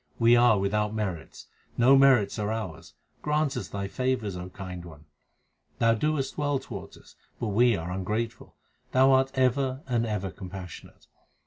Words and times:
We 0.17 0.35
are 0.35 0.57
without 0.57 0.95
merits; 0.95 1.45
no 1.77 1.95
merits 1.95 2.39
are 2.39 2.51
ours; 2.51 2.95
grant 3.21 3.55
us 3.55 3.67
Thy 3.67 3.87
favours, 3.87 4.35
O 4.35 4.49
Kind 4.49 4.83
One. 4.83 5.05
Thou 5.77 5.93
doest 5.93 6.39
well 6.39 6.57
towards 6.57 6.97
us, 6.97 7.13
but 7.39 7.49
we 7.49 7.75
are 7.75 7.91
ungrateful; 7.91 8.55
Thou 8.93 9.11
art 9.11 9.29
ever 9.35 9.83
and 9.87 10.07
ever 10.07 10.31
compassionate. 10.31 11.05